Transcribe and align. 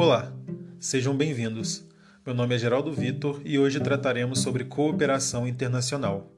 Olá, 0.00 0.32
sejam 0.78 1.14
bem-vindos. 1.14 1.86
Meu 2.24 2.34
nome 2.34 2.54
é 2.54 2.58
Geraldo 2.58 2.90
Vitor 2.90 3.42
e 3.44 3.58
hoje 3.58 3.78
trataremos 3.80 4.38
sobre 4.38 4.64
cooperação 4.64 5.46
internacional. 5.46 6.32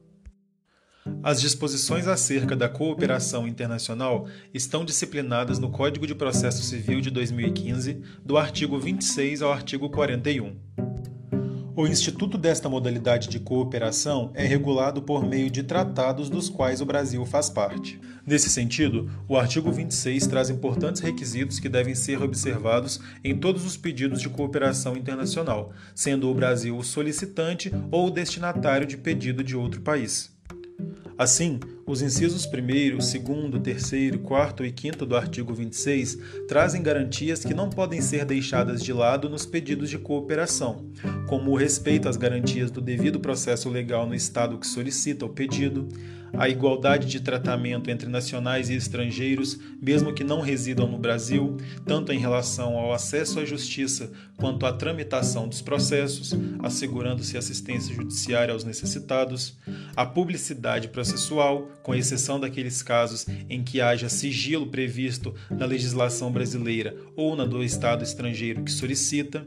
As 1.23 1.39
disposições 1.39 2.05
acerca 2.05 2.57
da 2.57 2.67
cooperação 2.67 3.47
internacional 3.47 4.27
estão 4.53 4.83
disciplinadas 4.83 5.59
no 5.59 5.71
Código 5.71 6.05
de 6.05 6.13
Processo 6.13 6.61
Civil 6.61 6.99
de 6.99 7.09
2015, 7.09 8.01
do 8.21 8.37
artigo 8.37 8.77
26 8.77 9.41
ao 9.41 9.53
artigo 9.53 9.89
41. 9.89 10.59
O 11.75 11.87
instituto 11.87 12.37
desta 12.37 12.69
modalidade 12.69 13.27
de 13.27 13.39
cooperação 13.39 14.29
é 14.35 14.45
regulado 14.45 15.01
por 15.01 15.25
meio 15.25 15.49
de 15.49 15.63
tratados 15.63 16.29
dos 16.29 16.47
quais 16.47 16.81
o 16.81 16.85
Brasil 16.85 17.25
faz 17.25 17.49
parte. 17.49 17.99
Nesse 18.27 18.47
sentido, 18.47 19.09
o 19.27 19.35
artigo 19.35 19.71
26 19.71 20.27
traz 20.27 20.51
importantes 20.51 21.01
requisitos 21.01 21.59
que 21.59 21.67
devem 21.67 21.95
ser 21.95 22.21
observados 22.21 22.99
em 23.23 23.35
todos 23.35 23.65
os 23.65 23.75
pedidos 23.75 24.21
de 24.21 24.29
cooperação 24.29 24.95
internacional, 24.95 25.73
sendo 25.95 26.29
o 26.29 26.35
Brasil 26.35 26.77
o 26.77 26.83
solicitante 26.83 27.73
ou 27.89 28.07
o 28.07 28.11
destinatário 28.11 28.85
de 28.85 28.95
pedido 28.95 29.43
de 29.43 29.57
outro 29.57 29.81
país. 29.81 30.31
Assim, 31.17 31.59
os 31.85 32.01
incisos 32.01 32.45
1, 32.45 33.49
2, 33.49 33.89
3, 33.89 34.15
4 34.23 34.65
e 34.65 34.73
5 34.75 35.05
do 35.05 35.15
artigo 35.15 35.53
26 35.53 36.17
trazem 36.47 36.81
garantias 36.81 37.43
que 37.43 37.53
não 37.53 37.69
podem 37.69 38.01
ser 38.01 38.25
deixadas 38.25 38.81
de 38.83 38.93
lado 38.93 39.29
nos 39.29 39.45
pedidos 39.45 39.89
de 39.89 39.97
cooperação, 39.97 40.85
como 41.27 41.51
o 41.51 41.57
respeito 41.57 42.07
às 42.07 42.15
garantias 42.15 42.71
do 42.71 42.79
devido 42.79 43.19
processo 43.19 43.69
legal 43.69 44.07
no 44.07 44.15
Estado 44.15 44.57
que 44.57 44.67
solicita 44.67 45.25
o 45.25 45.29
pedido, 45.29 45.89
a 46.35 46.49
igualdade 46.49 47.07
de 47.07 47.19
tratamento 47.19 47.91
entre 47.91 48.09
nacionais 48.09 48.69
e 48.69 48.75
estrangeiros, 48.75 49.59
mesmo 49.79 50.13
que 50.13 50.23
não 50.23 50.41
residam 50.41 50.87
no 50.87 50.97
Brasil, 50.97 51.57
tanto 51.85 52.11
em 52.11 52.17
relação 52.17 52.77
ao 52.77 52.91
acesso 52.91 53.39
à 53.39 53.45
justiça 53.45 54.11
quanto 54.37 54.65
à 54.65 54.73
tramitação 54.73 55.47
dos 55.47 55.61
processos, 55.61 56.33
assegurando-se 56.59 57.37
assistência 57.37 57.93
judiciária 57.93 58.53
aos 58.53 58.63
necessitados, 58.63 59.55
a 59.95 60.05
publicidade 60.05 60.87
processual, 60.87 61.69
com 61.83 61.93
exceção 61.93 62.39
daqueles 62.39 62.81
casos 62.81 63.27
em 63.49 63.61
que 63.61 63.81
haja 63.81 64.09
sigilo 64.09 64.67
previsto 64.67 65.35
na 65.51 65.65
legislação 65.65 66.31
brasileira 66.31 66.95
ou 67.15 67.35
na 67.35 67.45
do 67.45 67.63
Estado 67.63 68.03
estrangeiro 68.03 68.63
que 68.63 68.71
solicita 68.71 69.45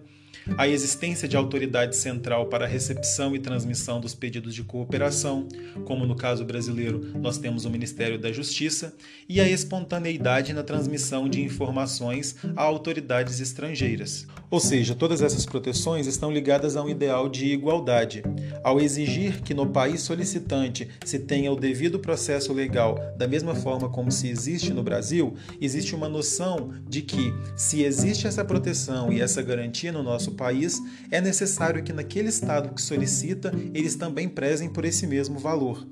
a 0.57 0.69
existência 0.69 1.27
de 1.27 1.37
autoridade 1.37 1.97
central 1.97 2.47
para 2.47 2.65
a 2.65 2.69
recepção 2.69 3.35
e 3.35 3.39
transmissão 3.39 4.01
dos 4.01 4.15
pedidos 4.15 4.55
de 4.55 4.63
cooperação, 4.63 5.49
como 5.85 6.07
no 6.07 6.15
caso 6.15 6.45
brasileiro 6.45 7.13
nós 7.19 7.39
temos 7.39 7.65
o 7.65 7.71
Ministério 7.71 8.19
da 8.19 8.31
Justiça, 8.31 8.95
e 9.29 9.41
a 9.41 9.49
espontaneidade 9.49 10.53
na 10.53 10.63
transmissão 10.63 11.29
de 11.29 11.43
informações 11.43 12.37
a 12.55 12.63
autoridades 12.63 13.41
estrangeiras. 13.41 14.27
Ou 14.49 14.61
seja, 14.61 14.95
todas 14.95 15.23
essas 15.23 15.45
proteções 15.45 16.07
estão 16.07 16.31
ligadas 16.31 16.77
a 16.77 16.83
um 16.83 16.89
ideal 16.89 17.29
de 17.29 17.47
igualdade. 17.47 18.23
Ao 18.63 18.81
exigir 18.81 19.43
que 19.43 19.53
no 19.53 19.67
país 19.67 20.03
solicitante 20.03 20.89
se 21.05 21.19
tenha 21.19 21.51
o 21.51 21.57
devido 21.57 21.99
processo 21.99 22.53
legal 22.53 22.97
da 23.19 23.27
mesma 23.27 23.55
forma 23.55 23.89
como 23.89 24.13
se 24.13 24.29
existe 24.29 24.73
no 24.73 24.85
Brasil, 24.85 25.35
existe 25.61 25.95
uma 25.95 26.09
noção 26.09 26.73
de 26.89 27.03
que, 27.03 27.35
se 27.57 27.83
existe 27.83 28.27
essa 28.27 28.45
proteção 28.45 29.13
e 29.13 29.21
essa 29.21 29.43
garantia 29.43 29.91
no 29.91 30.03
nosso 30.03 30.33
país, 30.37 30.81
é 31.11 31.21
necessário 31.21 31.83
que 31.83 31.93
naquele 31.93 32.29
Estado 32.29 32.73
que 32.73 32.83
solicita 32.83 33.53
eles 33.75 33.97
também 33.97 34.29
prezem 34.29 34.69
por 34.69 34.85
esse 34.85 35.07
mesmo 35.07 35.39
valor. 35.39 35.87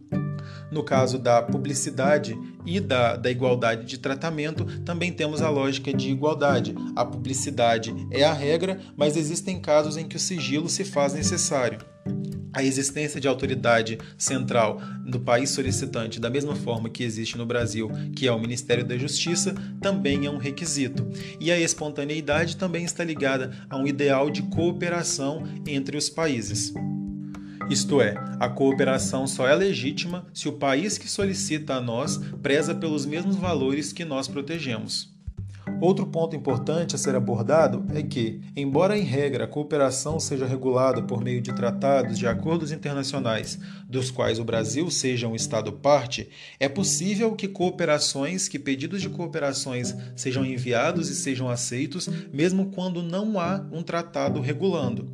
No 0.71 0.83
caso 0.83 1.19
da 1.19 1.43
publicidade 1.43 2.37
e 2.67 2.81
da, 2.81 3.17
da 3.17 3.31
igualdade 3.31 3.87
de 3.87 3.99
tratamento, 3.99 4.65
também 4.81 5.13
temos 5.13 5.41
a 5.43 5.49
lógica 5.49 5.93
de 5.93 6.11
igualdade. 6.11 6.75
A 6.97 7.05
publicidade 7.05 7.95
é 8.11 8.25
a 8.25 8.33
regra, 8.33 8.81
mas 8.97 9.17
existem 9.17 9.61
casos 9.61 9.97
em 9.97 10.07
que 10.07 10.17
o 10.17 10.21
sigilo 10.21 10.69
se 10.69 10.85
faz 10.85 11.15
necessário. 11.15 11.79
A 12.55 12.63
existência 12.63 13.21
de 13.21 13.27
autoridade 13.27 13.99
central 14.17 14.81
no 15.05 15.19
país 15.19 15.51
solicitante, 15.51 16.21
da 16.21 16.31
mesma 16.31 16.55
forma 16.55 16.89
que 16.89 17.03
existe 17.03 17.37
no 17.37 17.45
Brasil, 17.45 17.91
que 18.15 18.29
é 18.29 18.33
o 18.33 18.39
Ministério 18.39 18.85
da 18.85 18.97
Justiça, 18.97 19.55
também 19.81 20.25
é 20.27 20.31
um 20.31 20.39
requisito. 20.39 21.07
E 21.41 21.51
a 21.51 21.59
espontaneidade 21.59 22.57
também 22.57 22.85
está 22.85 23.03
ligada 23.03 23.51
a 23.69 23.77
um 23.77 23.87
ideal 23.87 24.31
de 24.31 24.43
cooperação 24.43 25.43
entre 25.67 25.97
os 25.97 26.09
países. 26.09 26.73
Isto 27.69 28.01
é, 28.01 28.15
a 28.39 28.49
cooperação 28.49 29.27
só 29.27 29.49
é 29.49 29.55
legítima 29.55 30.27
se 30.33 30.49
o 30.49 30.53
país 30.53 30.99
que 30.99 31.09
solicita 31.09 31.75
a 31.75 31.81
nós 31.81 32.19
preza 32.43 32.75
pelos 32.75 33.07
mesmos 33.07 33.37
valores 33.37 33.93
que 33.93 34.05
nós 34.05 34.29
protegemos. 34.29 35.14
Outro 35.81 36.07
ponto 36.07 36.35
importante 36.35 36.95
a 36.95 36.99
ser 36.99 37.15
abordado 37.15 37.85
é 37.95 38.03
que, 38.03 38.41
embora 38.57 38.97
em 38.97 39.03
regra 39.03 39.45
a 39.45 39.49
cooperação 39.49 40.19
seja 40.19 40.47
regulada 40.47 41.03
por 41.03 41.23
meio 41.23 41.43
de 41.43 41.55
tratados 41.55 42.19
de 42.19 42.27
acordos 42.27 42.73
internacionais, 42.73 43.59
dos 43.89 44.11
quais 44.11 44.39
o 44.39 44.45
Brasil 44.45 44.91
seja 44.91 45.29
um 45.29 45.35
Estado 45.35 45.73
parte, 45.73 46.29
é 46.59 46.69
possível 46.69 47.35
que 47.35 47.49
cooperações, 47.49 48.49
que 48.49 48.59
pedidos 48.59 49.03
de 49.03 49.11
cooperações 49.11 49.95
sejam 50.17 50.45
enviados 50.45 51.11
e 51.11 51.15
sejam 51.15 51.51
aceitos, 51.51 52.09
mesmo 52.33 52.67
quando 52.67 53.03
não 53.03 53.39
há 53.39 53.65
um 53.71 53.83
tratado 53.83 54.41
regulando. 54.41 55.09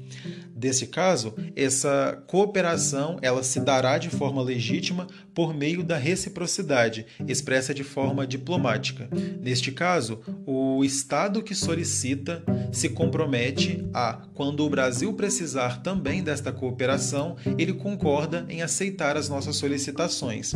Desse 0.60 0.88
caso, 0.88 1.32
essa 1.56 2.22
cooperação 2.26 3.18
ela 3.22 3.42
se 3.42 3.58
dará 3.60 3.96
de 3.96 4.10
forma 4.10 4.42
legítima 4.42 5.06
por 5.34 5.54
meio 5.54 5.82
da 5.82 5.96
reciprocidade, 5.96 7.06
expressa 7.26 7.72
de 7.72 7.82
forma 7.82 8.26
diplomática. 8.26 9.08
Neste 9.40 9.72
caso, 9.72 10.20
o 10.44 10.84
Estado 10.84 11.42
que 11.42 11.54
solicita 11.54 12.44
se 12.70 12.90
compromete 12.90 13.88
a, 13.94 14.20
quando 14.34 14.62
o 14.62 14.68
Brasil 14.68 15.14
precisar 15.14 15.80
também 15.82 16.22
desta 16.22 16.52
cooperação, 16.52 17.38
ele 17.56 17.72
concorda 17.72 18.44
em 18.50 18.60
aceitar 18.60 19.16
as 19.16 19.30
nossas 19.30 19.56
solicitações. 19.56 20.54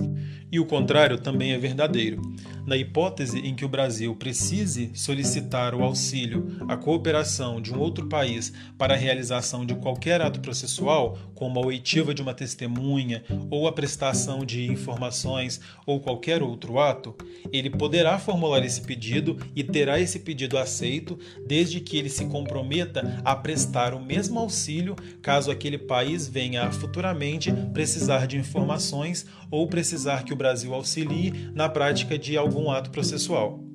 E 0.53 0.61
o 0.61 0.67
contrário 0.67 1.17
também 1.17 1.55
é 1.55 1.59
verdadeiro. 1.59 2.21
Na 2.67 2.77
hipótese 2.77 3.41
em 3.41 3.55
que 3.55 3.65
o 3.65 3.69
Brasil 3.69 4.15
precise 4.17 4.91
solicitar 4.95 5.75
o 5.75 5.83
auxílio, 5.83 6.57
a 6.67 6.77
cooperação 6.77 7.61
de 7.61 7.75
um 7.75 7.79
outro 7.79 8.07
país 8.07 8.53
para 8.79 8.95
a 8.95 8.97
realização 8.97 9.67
de 9.67 9.75
qualquer 9.75 10.23
ato 10.23 10.41
processual, 10.41 11.19
como 11.35 11.61
a 11.61 11.67
oitiva 11.67 12.15
de 12.15 12.23
uma 12.23 12.33
testemunha 12.33 13.23
ou 13.51 13.69
a 13.69 13.73
prestação 13.73 14.47
de 14.47 14.65
informações 14.65 15.61
ou 15.87 16.01
qualquer 16.01 16.43
outro 16.43 16.79
ato, 16.79 17.15
ele 17.53 17.69
poderá 17.69 18.19
formular 18.19 18.65
esse 18.65 18.81
pedido 18.81 19.37
e 19.55 19.63
terá 19.63 20.01
esse 20.01 20.21
pedido 20.21 20.57
aceito 20.57 21.19
desde 21.47 21.81
que 21.81 21.99
ele 21.99 22.09
se 22.09 22.25
comprometa 22.27 23.21
a 23.25 23.37
prestar 23.37 23.93
o 23.93 24.01
mesmo 24.01 24.39
auxílio 24.39 24.97
caso 25.21 25.51
aquele 25.51 25.77
país 25.77 26.27
venha 26.27 26.65
a 26.65 26.73
futuramente 26.73 27.53
precisar 27.75 28.27
de 28.27 28.39
informações 28.39 29.27
ou 29.51 29.69
precisar 29.69 30.25
que 30.25 30.33
o 30.33 30.37
Brasil 30.37 30.73
auxilie 30.73 31.51
na 31.55 31.69
prática 31.69 32.19
de 32.19 32.37
algum 32.37 32.54
algum 32.55 32.71
ato 32.71 32.91
processual. 32.91 33.74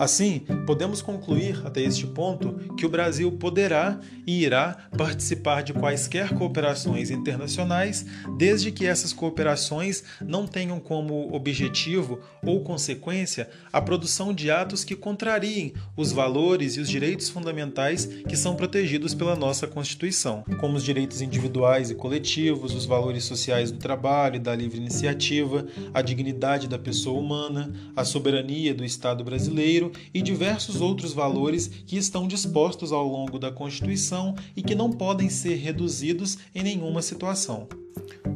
Assim, 0.00 0.40
podemos 0.64 1.02
concluir 1.02 1.60
até 1.62 1.82
este 1.82 2.06
ponto 2.06 2.54
que 2.74 2.86
o 2.86 2.88
Brasil 2.88 3.30
poderá 3.32 4.00
e 4.26 4.44
irá 4.44 4.88
participar 4.96 5.62
de 5.62 5.74
quaisquer 5.74 6.32
cooperações 6.32 7.10
internacionais, 7.10 8.06
desde 8.38 8.72
que 8.72 8.86
essas 8.86 9.12
cooperações 9.12 10.02
não 10.18 10.46
tenham 10.46 10.80
como 10.80 11.34
objetivo 11.34 12.18
ou 12.42 12.64
consequência 12.64 13.50
a 13.70 13.78
produção 13.82 14.32
de 14.32 14.50
atos 14.50 14.84
que 14.84 14.96
contrariem 14.96 15.74
os 15.94 16.12
valores 16.12 16.76
e 16.76 16.80
os 16.80 16.88
direitos 16.88 17.28
fundamentais 17.28 18.06
que 18.06 18.38
são 18.38 18.56
protegidos 18.56 19.12
pela 19.12 19.36
nossa 19.36 19.66
Constituição, 19.66 20.44
como 20.60 20.78
os 20.78 20.82
direitos 20.82 21.20
individuais 21.20 21.90
e 21.90 21.94
coletivos, 21.94 22.74
os 22.74 22.86
valores 22.86 23.24
sociais 23.24 23.70
do 23.70 23.76
trabalho 23.76 24.36
e 24.36 24.40
da 24.40 24.56
livre 24.56 24.78
iniciativa, 24.78 25.66
a 25.92 26.00
dignidade 26.00 26.66
da 26.66 26.78
pessoa 26.78 27.20
humana, 27.20 27.70
a 27.94 28.02
soberania 28.02 28.74
do 28.74 28.82
Estado 28.82 29.22
brasileiro 29.22 29.89
e 30.12 30.22
diversos 30.22 30.80
outros 30.80 31.12
valores 31.12 31.68
que 31.68 31.96
estão 31.96 32.26
dispostos 32.26 32.92
ao 32.92 33.06
longo 33.06 33.38
da 33.38 33.50
Constituição 33.50 34.34
e 34.56 34.62
que 34.62 34.74
não 34.74 34.90
podem 34.90 35.28
ser 35.28 35.56
reduzidos 35.56 36.38
em 36.54 36.62
nenhuma 36.62 37.02
situação. 37.02 37.68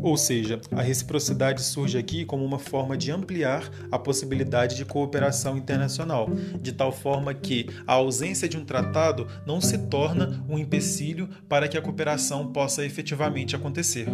Ou 0.02 0.16
seja, 0.16 0.60
a 0.70 0.82
reciprocidade 0.82 1.62
surge 1.62 1.96
aqui 1.96 2.24
como 2.24 2.44
uma 2.44 2.58
forma 2.58 2.96
de 2.96 3.10
ampliar 3.10 3.70
a 3.90 3.98
possibilidade 3.98 4.76
de 4.76 4.84
cooperação 4.84 5.56
internacional, 5.56 6.28
de 6.60 6.72
tal 6.72 6.92
forma 6.92 7.32
que 7.32 7.66
a 7.86 7.94
ausência 7.94 8.48
de 8.48 8.56
um 8.56 8.64
tratado 8.64 9.26
não 9.46 9.60
se 9.60 9.78
torna 9.78 10.44
um 10.48 10.58
empecilho 10.58 11.28
para 11.48 11.68
que 11.68 11.78
a 11.78 11.82
cooperação 11.82 12.52
possa 12.52 12.84
efetivamente 12.84 13.56
acontecer. 13.56 14.06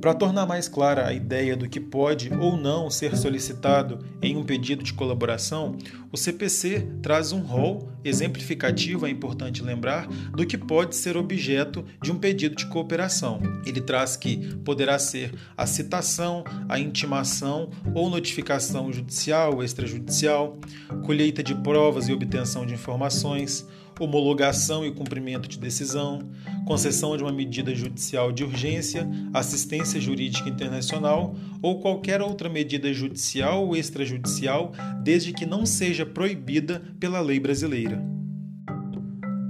Para 0.00 0.14
tornar 0.14 0.46
mais 0.46 0.68
clara 0.68 1.06
a 1.06 1.12
ideia 1.12 1.56
do 1.56 1.68
que 1.68 1.80
pode 1.80 2.32
ou 2.32 2.56
não 2.56 2.90
ser 2.90 3.16
solicitado 3.16 3.98
em 4.22 4.36
um 4.36 4.44
pedido 4.44 4.84
de 4.84 4.92
colaboração, 4.92 5.76
o 6.12 6.16
CPC 6.16 6.86
traz 7.02 7.32
um 7.32 7.40
rol 7.40 7.88
exemplificativo, 8.04 9.06
é 9.06 9.10
importante 9.10 9.62
lembrar, 9.62 10.06
do 10.06 10.46
que 10.46 10.56
pode 10.56 10.94
ser 10.94 11.16
objeto 11.16 11.84
de 12.02 12.12
um 12.12 12.18
pedido 12.18 12.54
de 12.54 12.66
cooperação. 12.66 13.40
Ele 13.64 13.80
traz 13.80 14.16
que 14.16 14.54
poderá 14.58 14.98
ser 14.98 15.34
a 15.56 15.66
citação, 15.66 16.44
a 16.68 16.78
intimação 16.78 17.70
ou 17.94 18.08
notificação 18.08 18.92
judicial 18.92 19.54
ou 19.54 19.64
extrajudicial, 19.64 20.58
colheita 21.04 21.42
de 21.42 21.54
provas 21.54 22.08
e 22.08 22.12
obtenção 22.12 22.64
de 22.64 22.74
informações, 22.74 23.66
homologação 23.98 24.84
e 24.84 24.92
cumprimento 24.92 25.48
de 25.48 25.58
decisão, 25.58 26.28
concessão 26.66 27.16
de 27.16 27.22
uma 27.22 27.32
medida 27.32 27.74
judicial 27.74 28.30
de 28.30 28.44
urgência, 28.44 29.08
assistência 29.32 30.00
jurídica 30.00 30.48
internacional 30.48 31.34
ou 31.62 31.80
qualquer 31.80 32.20
outra 32.20 32.48
medida 32.48 32.92
judicial 32.92 33.66
ou 33.66 33.76
extrajudicial, 33.76 34.72
desde 35.02 35.32
que 35.32 35.46
não 35.46 35.64
seja 35.64 36.04
proibida 36.04 36.82
pela 37.00 37.20
lei 37.20 37.40
brasileira. 37.40 38.16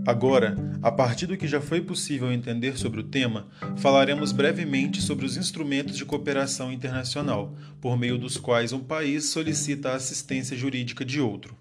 Agora, 0.07 0.55
a 0.81 0.93
partir 0.93 1.27
do 1.27 1.37
que 1.37 1.49
já 1.49 1.61
foi 1.61 1.81
possível 1.81 2.31
entender 2.31 2.79
sobre 2.79 3.01
o 3.01 3.05
tema, 3.05 3.49
falaremos 3.77 4.31
brevemente 4.31 5.03
sobre 5.03 5.27
os 5.27 5.37
instrumentos 5.37 5.97
de 5.97 6.05
cooperação 6.05 6.73
internacional, 6.73 7.57
por 7.81 7.99
meio 7.99 8.17
dos 8.17 8.37
quais 8.37 8.73
um 8.73 8.79
país 8.79 9.25
solicita 9.25 9.91
a 9.91 9.97
assistência 9.97 10.57
jurídica 10.57 11.05
de 11.05 11.21
outro. 11.21 11.57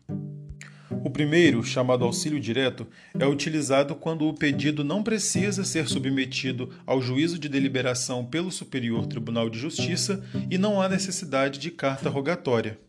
O 1.06 1.10
primeiro, 1.12 1.64
chamado 1.64 2.04
auxílio 2.04 2.40
direto, 2.40 2.88
é 3.14 3.28
utilizado 3.28 3.94
quando 3.94 4.28
o 4.28 4.34
pedido 4.34 4.84
não 4.84 5.04
precisa 5.04 5.64
ser 5.64 5.88
submetido 5.88 6.72
ao 6.84 7.00
juízo 7.00 7.38
de 7.38 7.48
deliberação 7.48 8.26
pelo 8.26 8.52
Superior 8.52 9.06
Tribunal 9.06 9.48
de 9.48 9.60
Justiça 9.60 10.26
e 10.50 10.58
não 10.58 10.82
há 10.82 10.90
necessidade 10.90 11.60
de 11.60 11.70
carta 11.70 12.10
rogatória. 12.10 12.80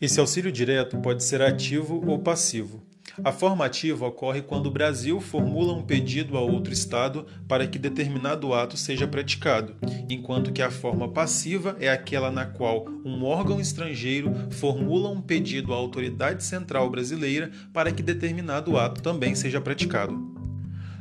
Esse 0.00 0.20
auxílio 0.20 0.52
direto 0.52 0.98
pode 0.98 1.24
ser 1.24 1.42
ativo 1.42 2.00
ou 2.06 2.20
passivo. 2.20 2.80
A 3.22 3.30
forma 3.30 3.64
ativa 3.64 4.06
ocorre 4.06 4.42
quando 4.42 4.66
o 4.66 4.70
Brasil 4.70 5.20
formula 5.20 5.72
um 5.72 5.82
pedido 5.82 6.36
a 6.36 6.40
outro 6.40 6.72
Estado 6.72 7.26
para 7.46 7.66
que 7.66 7.78
determinado 7.78 8.52
ato 8.52 8.76
seja 8.76 9.06
praticado, 9.06 9.76
enquanto 10.08 10.52
que 10.52 10.62
a 10.62 10.70
forma 10.70 11.08
passiva 11.08 11.76
é 11.78 11.88
aquela 11.88 12.30
na 12.30 12.46
qual 12.46 12.86
um 13.04 13.24
órgão 13.24 13.60
estrangeiro 13.60 14.32
formula 14.50 15.10
um 15.10 15.20
pedido 15.20 15.72
à 15.72 15.76
autoridade 15.76 16.42
central 16.42 16.90
brasileira 16.90 17.50
para 17.72 17.92
que 17.92 18.02
determinado 18.02 18.76
ato 18.76 19.00
também 19.00 19.34
seja 19.34 19.60
praticado. 19.60 20.33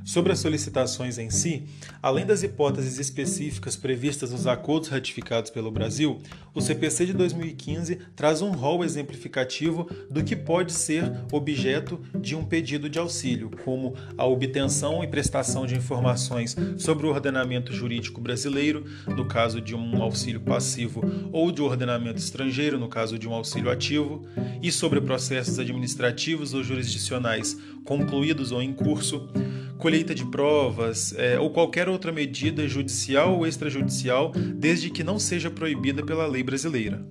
Sobre 0.05 0.33
as 0.33 0.39
solicitações 0.39 1.17
em 1.17 1.29
si, 1.29 1.63
além 2.01 2.25
das 2.25 2.43
hipóteses 2.43 2.99
específicas 2.99 3.77
previstas 3.77 4.31
nos 4.31 4.45
acordos 4.45 4.89
ratificados 4.89 5.49
pelo 5.49 5.71
Brasil, 5.71 6.19
o 6.53 6.59
CPC 6.59 7.05
de 7.05 7.13
2015 7.13 7.99
traz 8.13 8.41
um 8.41 8.51
rol 8.51 8.83
exemplificativo 8.83 9.89
do 10.09 10.21
que 10.21 10.35
pode 10.35 10.73
ser 10.73 11.09
objeto 11.31 12.01
de 12.19 12.35
um 12.35 12.43
pedido 12.43 12.89
de 12.89 12.99
auxílio, 12.99 13.49
como 13.63 13.95
a 14.17 14.25
obtenção 14.25 15.01
e 15.03 15.07
prestação 15.07 15.65
de 15.65 15.75
informações 15.75 16.53
sobre 16.77 17.07
o 17.07 17.09
ordenamento 17.09 17.71
jurídico 17.71 18.19
brasileiro, 18.19 18.83
no 19.07 19.25
caso 19.25 19.61
de 19.61 19.73
um 19.73 20.03
auxílio 20.03 20.41
passivo, 20.41 21.01
ou 21.31 21.49
de 21.49 21.61
ordenamento 21.61 22.19
estrangeiro, 22.19 22.77
no 22.77 22.89
caso 22.89 23.17
de 23.17 23.27
um 23.27 23.33
auxílio 23.33 23.71
ativo, 23.71 24.25
e 24.61 24.69
sobre 24.69 24.99
processos 24.99 25.59
administrativos 25.59 26.53
ou 26.53 26.61
jurisdicionais 26.61 27.57
concluídos 27.85 28.51
ou 28.51 28.61
em 28.61 28.73
curso 28.73 29.29
colheita 29.77 30.15
de 30.15 30.25
provas 30.25 31.13
é, 31.17 31.39
ou 31.39 31.49
qualquer 31.49 31.89
outra 31.89 32.11
medida 32.11 32.67
judicial 32.67 33.35
ou 33.35 33.47
extrajudicial, 33.47 34.31
desde 34.31 34.89
que 34.89 35.03
não 35.03 35.19
seja 35.19 35.49
proibida 35.49 36.05
pela 36.05 36.25
lei 36.25 36.43
brasileira. 36.43 37.05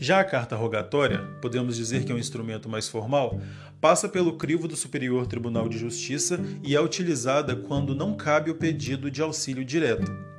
Já 0.00 0.20
a 0.20 0.24
carta 0.24 0.56
rogatória, 0.56 1.18
podemos 1.40 1.76
dizer 1.76 2.04
que 2.04 2.12
é 2.12 2.14
um 2.14 2.18
instrumento 2.18 2.68
mais 2.68 2.88
formal, 2.88 3.40
passa 3.80 4.08
pelo 4.08 4.36
crivo 4.36 4.68
do 4.68 4.76
Superior 4.76 5.26
Tribunal 5.26 5.68
de 5.68 5.78
Justiça 5.78 6.40
e 6.62 6.74
é 6.74 6.80
utilizada 6.80 7.56
quando 7.56 7.94
não 7.94 8.16
cabe 8.16 8.50
o 8.50 8.54
pedido 8.54 9.10
de 9.10 9.22
auxílio 9.22 9.64
direto. 9.64 10.33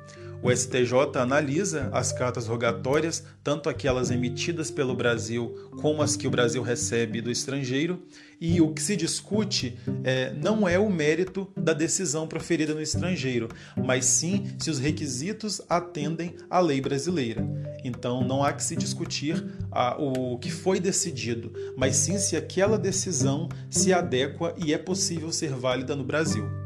O 0.46 0.56
STJ 0.56 1.18
analisa 1.18 1.90
as 1.92 2.12
cartas 2.12 2.46
rogatórias, 2.46 3.24
tanto 3.42 3.68
aquelas 3.68 4.12
emitidas 4.12 4.70
pelo 4.70 4.94
Brasil 4.94 5.52
como 5.80 6.00
as 6.00 6.14
que 6.14 6.28
o 6.28 6.30
Brasil 6.30 6.62
recebe 6.62 7.20
do 7.20 7.32
estrangeiro, 7.32 8.00
e 8.40 8.60
o 8.60 8.72
que 8.72 8.80
se 8.80 8.94
discute 8.94 9.76
é, 10.04 10.32
não 10.34 10.68
é 10.68 10.78
o 10.78 10.88
mérito 10.88 11.50
da 11.56 11.72
decisão 11.72 12.28
proferida 12.28 12.72
no 12.74 12.80
estrangeiro, 12.80 13.48
mas 13.76 14.04
sim 14.04 14.46
se 14.56 14.70
os 14.70 14.78
requisitos 14.78 15.60
atendem 15.68 16.36
à 16.48 16.60
lei 16.60 16.80
brasileira. 16.80 17.44
Então 17.82 18.22
não 18.22 18.44
há 18.44 18.52
que 18.52 18.62
se 18.62 18.76
discutir 18.76 19.44
a, 19.72 20.00
o 20.00 20.38
que 20.38 20.52
foi 20.52 20.78
decidido, 20.78 21.52
mas 21.76 21.96
sim 21.96 22.18
se 22.18 22.36
aquela 22.36 22.78
decisão 22.78 23.48
se 23.68 23.92
adequa 23.92 24.54
e 24.64 24.72
é 24.72 24.78
possível 24.78 25.32
ser 25.32 25.50
válida 25.50 25.96
no 25.96 26.04
Brasil. 26.04 26.65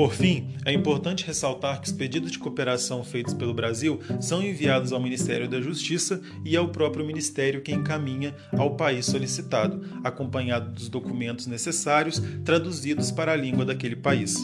Por 0.00 0.14
fim, 0.14 0.48
é 0.64 0.72
importante 0.72 1.26
ressaltar 1.26 1.78
que 1.78 1.88
os 1.88 1.92
pedidos 1.92 2.30
de 2.32 2.38
cooperação 2.38 3.04
feitos 3.04 3.34
pelo 3.34 3.52
Brasil 3.52 4.00
são 4.18 4.42
enviados 4.42 4.94
ao 4.94 5.00
Ministério 5.00 5.46
da 5.46 5.60
Justiça 5.60 6.22
e 6.42 6.56
ao 6.56 6.68
próprio 6.68 7.04
Ministério 7.04 7.60
que 7.60 7.70
encaminha 7.70 8.34
ao 8.56 8.76
país 8.76 9.04
solicitado, 9.04 10.00
acompanhado 10.02 10.72
dos 10.72 10.88
documentos 10.88 11.46
necessários 11.46 12.18
traduzidos 12.46 13.10
para 13.10 13.32
a 13.32 13.36
língua 13.36 13.66
daquele 13.66 13.94
país. 13.94 14.38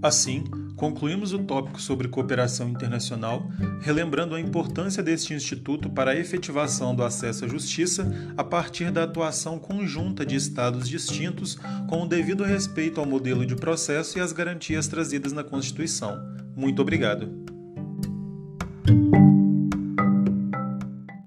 Assim, 0.00 0.44
concluímos 0.78 1.32
o 1.32 1.40
tópico 1.40 1.82
sobre 1.82 2.08
cooperação 2.08 2.68
internacional, 2.68 3.50
relembrando 3.80 4.36
a 4.36 4.40
importância 4.40 5.02
deste 5.02 5.34
instituto 5.34 5.90
para 5.90 6.12
a 6.12 6.16
efetivação 6.16 6.94
do 6.94 7.02
acesso 7.02 7.44
à 7.44 7.48
justiça 7.48 8.10
a 8.36 8.44
partir 8.44 8.92
da 8.92 9.02
atuação 9.02 9.58
conjunta 9.58 10.24
de 10.24 10.36
Estados 10.36 10.88
distintos, 10.88 11.58
com 11.88 12.02
o 12.02 12.08
devido 12.08 12.44
respeito 12.44 13.00
ao 13.00 13.06
modelo 13.06 13.44
de 13.44 13.56
processo 13.56 14.16
e 14.16 14.20
às 14.20 14.32
garantias 14.32 14.86
trazidas 14.86 15.32
na 15.32 15.42
Constituição. 15.42 16.16
Muito 16.54 16.80
obrigado. 16.80 17.47